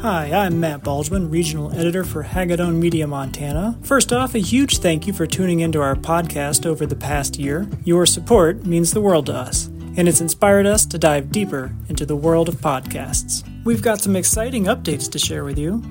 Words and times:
Hi, 0.00 0.30
I'm 0.30 0.60
Matt 0.60 0.84
Baldsman, 0.84 1.28
Regional 1.28 1.72
Editor 1.72 2.04
for 2.04 2.22
Hagadone 2.22 2.76
Media 2.76 3.04
Montana. 3.08 3.76
First 3.82 4.12
off, 4.12 4.36
a 4.36 4.38
huge 4.38 4.78
thank 4.78 5.08
you 5.08 5.12
for 5.12 5.26
tuning 5.26 5.58
into 5.58 5.80
our 5.80 5.96
podcast 5.96 6.66
over 6.66 6.86
the 6.86 6.94
past 6.94 7.36
year. 7.36 7.68
Your 7.82 8.06
support 8.06 8.64
means 8.64 8.92
the 8.92 9.00
world 9.00 9.26
to 9.26 9.34
us, 9.34 9.66
and 9.96 10.08
it's 10.08 10.20
inspired 10.20 10.66
us 10.66 10.86
to 10.86 10.98
dive 10.98 11.32
deeper 11.32 11.74
into 11.88 12.06
the 12.06 12.14
world 12.14 12.48
of 12.48 12.54
podcasts. 12.60 13.42
We've 13.64 13.82
got 13.82 14.00
some 14.00 14.14
exciting 14.14 14.66
updates 14.66 15.10
to 15.10 15.18
share 15.18 15.42
with 15.42 15.58
you. 15.58 15.82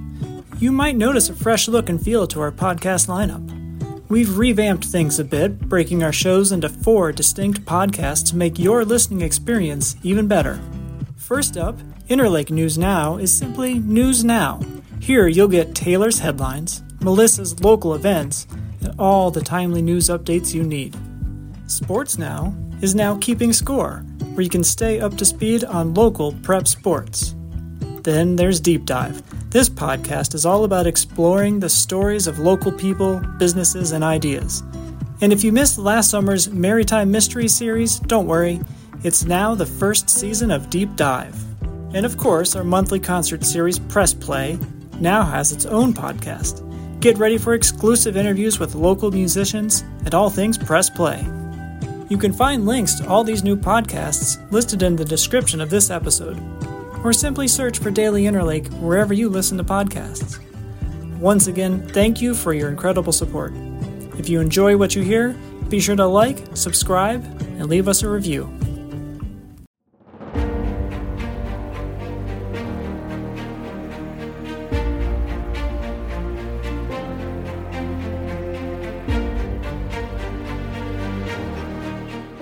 You 0.58 0.71
might 0.71 0.96
notice 0.96 1.28
a 1.30 1.36
fresh 1.36 1.68
look 1.68 1.89
and 1.89 2.02
feel 2.02 2.28
to 2.28 2.39
our 2.39 2.52
podcast 2.54 3.10
lineup. 3.10 3.44
We've 4.08 4.38
revamped 4.38 4.86
things 4.86 5.20
a 5.20 5.26
bit, 5.26 5.60
breaking 5.68 6.02
our 6.02 6.14
shows 6.14 6.54
into 6.54 6.70
four 6.70 7.12
distinct 7.12 7.66
podcasts 7.66 8.30
to 8.30 8.38
make 8.38 8.58
your 8.58 8.86
listening 8.86 9.20
experience 9.20 9.98
even 10.02 10.30
better. 10.30 10.62
First 11.18 11.58
up, 11.58 11.78
Interlake 12.10 12.52
News 12.52 12.78
Now 12.78 13.18
is 13.18 13.38
simply 13.38 13.80
News 13.80 14.24
Now. 14.24 14.62
Here 15.02 15.28
you'll 15.28 15.50
get 15.50 15.76
Taylor's 15.76 16.20
headlines, 16.20 16.82
Melissa's 17.02 17.60
local 17.60 17.96
events, 17.96 18.48
and 18.82 18.96
all 18.98 19.29
the 19.29 19.42
timely 19.42 19.82
news 19.82 20.07
updates 20.07 20.54
you 20.54 20.64
need. 20.64 20.96
Sports 21.65 22.18
Now 22.18 22.56
is 22.82 22.96
now 22.96 23.18
Keeping 23.18 23.51
Score, 23.51 24.06
where 24.34 24.42
you 24.42 24.50
can 24.50 24.64
stay 24.64 25.01
up 25.01 25.18
to 25.18 25.25
speed 25.25 25.65
on 25.65 25.93
local 25.96 26.32
prep 26.43 26.65
sports. 26.70 27.36
Then 28.04 28.37
there's 28.37 28.62
Deep 28.62 28.86
Dive. 28.86 29.21
This 29.50 29.68
podcast 29.68 30.34
is 30.34 30.46
all 30.46 30.64
about 30.64 30.87
exploring 30.87 31.60
the 31.60 31.68
stories 31.68 32.26
of 32.26 32.39
local 32.39 32.72
people, 32.72 33.22
businesses, 33.38 33.92
and 33.92 34.06
ideas. 34.06 34.64
And 35.20 35.34
if 35.34 35.44
you 35.44 35.52
missed 35.52 35.78
last 35.78 36.12
summer's 36.12 36.50
Maritime 36.50 37.12
Mystery 37.12 37.50
series, 37.50 38.00
don't 38.00 38.28
worry, 38.28 38.62
it's 39.03 39.26
now 39.26 39.56
the 39.56 39.66
first 39.66 40.09
season 40.09 40.52
of 40.52 40.70
Deep 40.70 40.95
Dive. 40.95 41.36
And 41.97 42.06
of 42.06 42.16
course, 42.16 42.56
our 42.56 42.64
monthly 42.64 43.00
concert 43.00 43.44
series, 43.44 43.80
Press 43.80 44.14
Play, 44.14 44.59
now 45.00 45.23
has 45.23 45.52
its 45.52 45.66
own 45.66 45.95
podcast. 45.95 46.61
Get 47.00 47.17
ready 47.17 47.39
for 47.39 47.56
exclusive 47.56 48.16
interviews 48.16 48.59
with 48.59 48.76
local 48.76 49.09
musicians 49.09 49.84
and 50.06 50.14
all 50.14 50.30
things 50.30 50.59
Press 50.59 50.92
Play. 50.92 51.25
You 52.08 52.20
can 52.20 52.34
find 52.34 52.68
links 52.68 52.94
to 53.00 53.08
all 53.08 53.23
these 53.23 53.44
new 53.44 53.58
podcasts 53.58 54.40
listed 54.52 54.84
in 54.84 54.95
the 54.95 55.03
description 55.03 55.59
of 55.59 55.72
this 55.72 55.90
episode, 55.90 56.40
or 57.03 57.14
simply 57.14 57.48
search 57.48 57.80
for 57.80 57.90
Daily 57.90 58.25
Interlake 58.25 58.72
wherever 58.80 59.16
you 59.16 59.28
listen 59.28 59.58
to 59.58 59.64
podcasts. 59.64 60.40
Once 61.18 61.48
again, 61.48 61.81
thank 61.88 62.22
you 62.22 62.36
for 62.36 62.53
your 62.53 62.70
incredible 62.70 63.12
support. 63.12 63.53
If 64.20 64.30
you 64.30 64.40
enjoy 64.40 64.78
what 64.78 64.95
you 64.95 65.02
hear, 65.02 65.36
be 65.68 65.80
sure 65.80 65.95
to 65.95 66.06
like, 66.06 66.44
subscribe, 66.53 67.25
and 67.42 67.66
leave 67.66 67.88
us 67.88 68.03
a 68.03 68.08
review. 68.08 68.56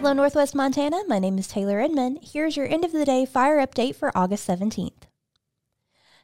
Hello, 0.06 0.14
Northwest 0.14 0.53
Montana. 0.53 1.02
My 1.08 1.17
name 1.17 1.39
is 1.39 1.48
Taylor 1.48 1.80
Edmond. 1.80 2.20
Here's 2.22 2.56
your 2.56 2.67
end 2.67 2.86
of 2.86 2.92
the 2.92 3.06
day 3.06 3.25
fire 3.25 3.58
update 3.58 3.95
for 3.95 4.16
August 4.16 4.48
17th. 4.48 5.08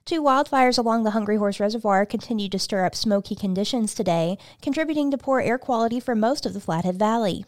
Two 0.05 0.21
wildfires 0.21 0.77
along 0.77 1.03
the 1.03 1.17
Hungry 1.17 1.37
Horse 1.37 1.59
Reservoir 1.59 2.05
continue 2.05 2.47
to 2.49 2.59
stir 2.59 2.85
up 2.85 2.93
smoky 2.93 3.33
conditions 3.33 3.95
today, 3.95 4.37
contributing 4.61 5.09
to 5.09 5.17
poor 5.17 5.39
air 5.41 5.57
quality 5.57 5.99
for 5.99 6.13
most 6.13 6.45
of 6.45 6.53
the 6.53 6.61
Flathead 6.61 6.99
Valley. 6.99 7.43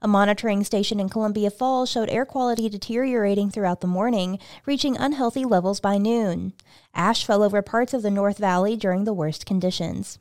A 0.00 0.06
monitoring 0.06 0.62
station 0.62 1.00
in 1.00 1.08
Columbia 1.08 1.50
Falls 1.50 1.90
showed 1.90 2.10
air 2.10 2.24
quality 2.24 2.68
deteriorating 2.68 3.50
throughout 3.50 3.80
the 3.80 3.88
morning, 3.88 4.38
reaching 4.64 4.96
unhealthy 4.96 5.44
levels 5.44 5.80
by 5.80 5.98
noon. 5.98 6.52
Ash 6.94 7.26
fell 7.26 7.42
over 7.42 7.60
parts 7.60 7.92
of 7.92 8.02
the 8.02 8.10
North 8.12 8.38
Valley 8.38 8.76
during 8.76 9.02
the 9.02 9.12
worst 9.12 9.46
conditions. 9.46 10.20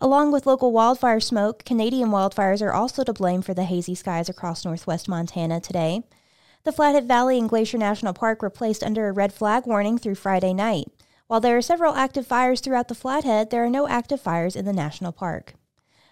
Along 0.00 0.30
with 0.30 0.46
local 0.46 0.72
wildfire 0.72 1.20
smoke, 1.20 1.64
Canadian 1.64 2.10
wildfires 2.10 2.62
are 2.62 2.72
also 2.72 3.04
to 3.04 3.12
blame 3.12 3.42
for 3.42 3.54
the 3.54 3.64
hazy 3.64 3.94
skies 3.94 4.28
across 4.28 4.64
northwest 4.64 5.08
Montana 5.08 5.60
today. 5.60 6.02
The 6.64 6.72
Flathead 6.72 7.08
Valley 7.08 7.38
and 7.38 7.48
Glacier 7.48 7.78
National 7.78 8.12
Park 8.12 8.42
were 8.42 8.50
placed 8.50 8.84
under 8.84 9.08
a 9.08 9.12
red 9.12 9.32
flag 9.32 9.66
warning 9.66 9.98
through 9.98 10.16
Friday 10.16 10.52
night. 10.52 10.86
While 11.26 11.40
there 11.40 11.56
are 11.56 11.62
several 11.62 11.94
active 11.94 12.26
fires 12.26 12.60
throughout 12.60 12.88
the 12.88 12.94
Flathead, 12.94 13.50
there 13.50 13.64
are 13.64 13.70
no 13.70 13.88
active 13.88 14.20
fires 14.20 14.56
in 14.56 14.64
the 14.64 14.72
national 14.72 15.12
park. 15.12 15.54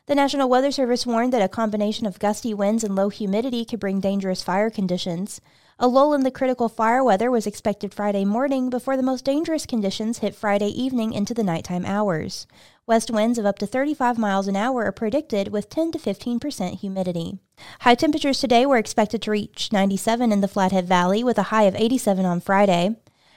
The 0.06 0.15
National 0.15 0.49
Weather 0.49 0.71
Service 0.71 1.05
warned 1.05 1.33
that 1.33 1.43
a 1.43 1.49
combination 1.49 2.06
of 2.06 2.19
gusty 2.19 2.55
winds 2.55 2.84
and 2.84 2.95
low 2.95 3.09
humidity 3.09 3.65
could 3.65 3.81
bring 3.81 3.99
dangerous 3.99 4.43
fire 4.43 4.71
conditions. 4.71 5.41
A 5.79 5.89
lull 5.89 6.15
in 6.15 6.23
the 6.23 6.31
critical 6.31 6.71
fire 6.71 7.05
weather 7.05 7.31
was 7.31 7.47
expected 7.47 7.93
Friday 7.93 8.25
morning 8.25 8.71
before 8.71 8.97
the 8.97 9.03
most 9.03 9.27
dangerous 9.27 9.67
conditions 9.67 10.19
hit 10.19 10.35
Friday 10.35 10.69
evening 10.69 11.13
into 11.13 11.35
the 11.35 11.43
nighttime 11.43 11.85
hours. 11.85 12.47
West 12.87 13.11
winds 13.11 13.39
of 13.39 13.45
up 13.45 13.59
to 13.59 13.67
35 13.67 14.17
miles 14.17 14.49
an 14.49 14.57
hour 14.57 14.87
are 14.87 14.93
predicted 14.93 15.49
with 15.49 15.69
10 15.69 15.93
to 15.93 15.99
15 15.99 16.41
percent 16.41 16.81
humidity. 16.81 17.41
High 17.81 17.95
temperatures 17.95 18.41
today 18.41 18.65
were 18.65 18.79
expected 18.79 19.21
to 19.21 19.31
reach 19.31 19.71
97 19.71 20.33
in 20.33 20.41
the 20.41 20.49
Flathead 20.49 20.89
Valley 20.89 21.23
with 21.23 21.37
a 21.37 21.51
high 21.53 21.65
of 21.65 21.75
87 21.75 22.25
on 22.25 22.41
Friday. 22.41 22.97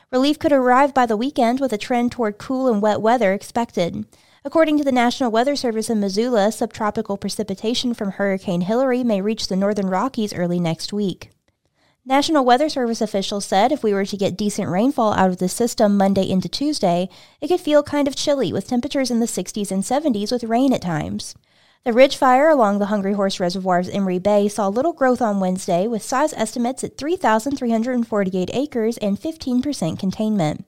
Relief 0.10 0.40
could 0.40 0.54
arrive 0.54 0.94
by 0.94 1.06
the 1.06 1.18
weekend 1.18 1.60
with 1.60 1.74
a 1.74 1.78
trend 1.78 2.14
toward 2.14 2.38
cool 2.38 2.72
and 2.72 2.82
wet 2.82 3.02
weather 3.02 3.34
expected. 3.34 4.06
According 4.46 4.78
to 4.78 4.86
the 4.86 4.94
National 4.94 5.30
Weather 5.30 5.58
Service 5.58 5.90
in 5.90 6.00
Missoula, 6.00 6.54
subtropical 6.54 7.18
precipitation 7.18 7.94
from 7.94 8.12
Hurricane 8.12 8.62
Hilary 8.62 9.04
may 9.04 9.20
reach 9.20 9.50
the 9.50 9.58
northern 9.58 9.90
Rockies 9.90 10.34
early 10.34 10.62
next 10.62 10.94
week. 10.94 11.32
National 12.06 12.46
Weather 12.46 12.70
Service 12.70 13.02
officials 13.02 13.46
said 13.46 13.72
if 13.72 13.84
we 13.84 13.94
were 13.94 14.06
to 14.06 14.18
get 14.18 14.38
decent 14.38 14.70
rainfall 14.70 15.14
out 15.14 15.30
of 15.30 15.38
the 15.38 15.50
system 15.50 15.98
Monday 15.98 16.28
into 16.30 16.48
Tuesday, 16.48 17.10
it 17.42 17.50
could 17.50 17.60
feel 17.60 17.84
kind 17.84 18.08
of 18.08 18.16
chilly 18.16 18.54
with 18.54 18.68
temperatures 18.68 19.12
in 19.12 19.20
the 19.20 19.26
60s 19.26 19.70
and 19.70 19.84
70s 19.84 20.32
with 20.32 20.46
rain 20.46 20.72
at 20.72 20.82
times. 20.82 21.36
The 21.84 21.94
ridge 21.94 22.16
fire 22.16 22.50
along 22.50 22.80
the 22.80 22.88
Hungry 22.88 23.14
Horse 23.14 23.40
Reservoir's 23.40 23.90
Emery 23.90 24.18
Bay 24.18 24.48
saw 24.48 24.70
little 24.70 24.94
growth 24.94 25.22
on 25.22 25.40
Wednesday 25.40 25.88
with 25.88 26.02
size 26.02 26.34
estimates 26.34 26.84
at 26.84 26.98
3,348 26.98 28.50
acres 28.54 28.98
and 28.98 29.20
15% 29.20 30.00
containment. 30.00 30.66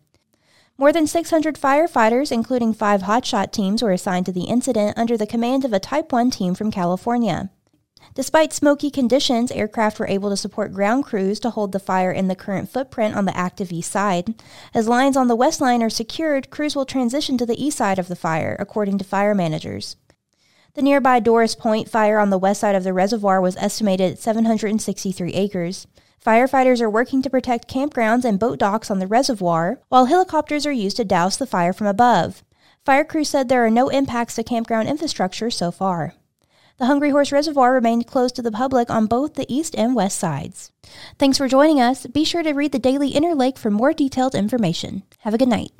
More 0.78 0.92
than 0.92 1.08
600 1.08 1.56
firefighters, 1.56 2.32
including 2.32 2.74
five 2.74 3.04
hotshot 3.04 3.52
teams, 3.52 3.82
were 3.82 3.92
assigned 3.92 4.26
to 4.26 4.32
the 4.32 4.46
incident 4.46 4.98
under 4.98 5.18
the 5.18 5.28
command 5.28 5.64
of 5.64 5.74
a 5.74 5.80
Type 5.80 6.12
1 6.12 6.32
team 6.32 6.56
from 6.56 6.72
California. 6.72 7.52
Despite 8.14 8.52
smoky 8.52 8.92
conditions, 8.92 9.52
aircraft 9.52 10.00
were 10.00 10.08
able 10.08 10.30
to 10.30 10.38
support 10.38 10.74
ground 10.74 11.06
crews 11.06 11.40
to 11.42 11.50
hold 11.50 11.72
the 11.72 11.80
fire 11.80 12.12
in 12.12 12.28
the 12.28 12.36
current 12.36 12.70
footprint 12.70 13.16
on 13.16 13.26
the 13.26 13.38
active 13.38 13.72
east 13.72 13.92
side. 13.92 14.36
As 14.74 14.88
lines 14.88 15.16
on 15.16 15.28
the 15.28 15.36
west 15.36 15.62
line 15.62 15.82
are 15.82 15.90
secured, 15.90 16.50
crews 16.50 16.76
will 16.76 16.86
transition 16.86 17.38
to 17.38 17.46
the 17.46 17.64
east 17.64 17.78
side 17.78 18.00
of 18.00 18.08
the 18.08 18.16
fire, 18.16 18.58
according 18.60 18.98
to 18.98 19.04
fire 19.04 19.34
managers. 19.34 19.96
The 20.74 20.82
nearby 20.82 21.20
Doris 21.20 21.56
Point 21.56 21.90
fire 21.90 22.20
on 22.20 22.30
the 22.30 22.38
west 22.38 22.62
side 22.62 22.76
of 22.76 22.84
the 22.84 22.94
reservoir 22.94 23.42
was 23.42 23.58
estimated 23.58 24.14
at 24.14 24.20
763 24.20 25.34
acres. 25.34 25.88
Firefighters 26.26 26.82
are 26.82 26.90
working 26.90 27.22
to 27.22 27.30
protect 27.30 27.72
campgrounds 27.72 28.26
and 28.26 28.40
boat 28.40 28.60
docks 28.60 28.92
on 28.92 29.00
the 29.00 29.08
reservoir, 29.08 29.80
while 29.90 30.06
helicopters 30.06 30.66
are 30.66 30.72
used 30.72 30.98
to 30.98 31.04
douse 31.04 31.38
the 31.38 31.48
fire 31.48 31.74
from 31.74 31.88
above. 31.88 32.44
Fire 32.86 33.04
crews 33.04 33.30
said 33.30 33.50
there 33.50 33.66
are 33.66 33.70
no 33.70 33.90
impacts 33.90 34.36
to 34.36 34.44
campground 34.44 34.88
infrastructure 34.88 35.50
so 35.50 35.72
far. 35.72 36.14
The 36.82 36.88
Hungry 36.88 37.12
Horse 37.12 37.32
Reservoir 37.32 37.74
remained 37.74 38.08
closed 38.08 38.36
to 38.38 38.42
the 38.42 38.52
public 38.52 38.90
on 38.90 39.06
both 39.06 39.36
the 39.36 39.46
east 39.48 39.76
and 39.78 39.96
west 39.96 40.18
sides. 40.18 40.72
Thanks 41.20 41.38
for 41.38 41.48
joining 41.48 41.80
us. 41.80 42.08
Be 42.08 42.24
sure 42.24 42.42
to 42.42 42.54
read 42.54 42.72
the 42.72 42.80
Daily 42.80 43.14
Interlake 43.14 43.60
for 43.60 43.70
more 43.70 43.94
detailed 43.94 44.34
information. 44.34 45.04
Have 45.20 45.36
a 45.36 45.38
good 45.38 45.48
night. 45.48 45.74